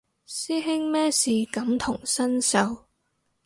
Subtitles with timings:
[0.27, 2.85] 師兄咩事感同身受